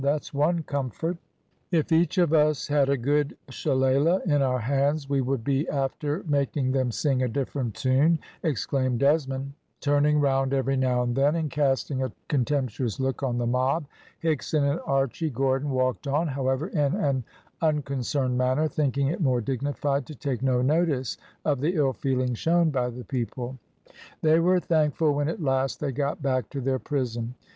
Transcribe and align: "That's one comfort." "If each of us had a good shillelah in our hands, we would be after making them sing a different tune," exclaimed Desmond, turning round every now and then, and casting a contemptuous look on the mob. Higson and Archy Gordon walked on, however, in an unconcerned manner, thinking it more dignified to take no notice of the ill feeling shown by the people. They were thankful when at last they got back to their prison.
"That's 0.03 0.33
one 0.33 0.63
comfort." 0.63 1.17
"If 1.69 1.91
each 1.91 2.17
of 2.17 2.33
us 2.33 2.69
had 2.69 2.89
a 2.89 2.97
good 2.97 3.37
shillelah 3.51 4.23
in 4.25 4.41
our 4.41 4.57
hands, 4.57 5.07
we 5.07 5.21
would 5.21 5.43
be 5.43 5.69
after 5.69 6.23
making 6.27 6.71
them 6.71 6.91
sing 6.91 7.21
a 7.21 7.27
different 7.27 7.75
tune," 7.75 8.17
exclaimed 8.41 8.97
Desmond, 9.01 9.53
turning 9.79 10.19
round 10.19 10.55
every 10.55 10.75
now 10.75 11.03
and 11.03 11.15
then, 11.15 11.35
and 11.35 11.51
casting 11.51 12.01
a 12.01 12.11
contemptuous 12.29 12.99
look 12.99 13.21
on 13.21 13.37
the 13.37 13.45
mob. 13.45 13.85
Higson 14.23 14.63
and 14.67 14.79
Archy 14.87 15.29
Gordon 15.29 15.69
walked 15.69 16.07
on, 16.07 16.29
however, 16.29 16.69
in 16.69 16.95
an 16.95 17.23
unconcerned 17.61 18.35
manner, 18.35 18.67
thinking 18.67 19.07
it 19.09 19.21
more 19.21 19.39
dignified 19.39 20.07
to 20.07 20.15
take 20.15 20.41
no 20.41 20.63
notice 20.63 21.15
of 21.45 21.61
the 21.61 21.75
ill 21.75 21.93
feeling 21.93 22.33
shown 22.33 22.71
by 22.71 22.89
the 22.89 23.03
people. 23.03 23.59
They 24.23 24.39
were 24.39 24.59
thankful 24.59 25.13
when 25.13 25.29
at 25.29 25.43
last 25.43 25.79
they 25.79 25.91
got 25.91 26.23
back 26.23 26.49
to 26.49 26.59
their 26.59 26.79
prison. 26.79 27.35